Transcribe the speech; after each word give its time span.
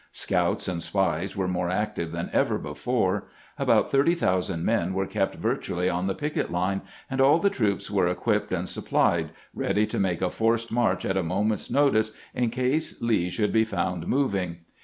Scouts 0.13 0.67
and 0.67 0.81
spies 0.81 1.35
were 1.35 1.47
more 1.47 1.69
active 1.69 2.11
than 2.11 2.31
ever 2.33 2.57
before; 2.57 3.27
about 3.59 3.91
30,000 3.91 4.65
men 4.65 4.95
were 4.95 5.05
kept 5.05 5.35
virtually 5.35 5.91
on 5.91 6.07
the 6.07 6.15
picket 6.15 6.49
line, 6.49 6.81
and 7.07 7.21
all 7.21 7.37
the 7.37 7.51
troops 7.51 7.91
were 7.91 8.07
equipped 8.07 8.51
and 8.51 8.67
supplied, 8.67 9.29
ready 9.53 9.85
to 9.85 9.99
make 9.99 10.23
a 10.23 10.31
forced 10.31 10.71
march 10.71 11.05
at 11.05 11.17
a 11.17 11.21
moment's 11.21 11.69
notice 11.69 12.13
in 12.33 12.49
case 12.49 12.99
Lee 12.99 13.29
should 13.29 13.53
be 13.53 13.63
found 13.63 14.07
moving. 14.07 14.61